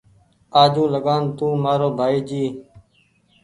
آجوٚنٚ 0.61 0.93
لگآن 0.95 1.23
تونٚ 1.37 1.61
مآرو 1.63 1.89
ڀآئي 1.97 2.19
جي 2.29 2.43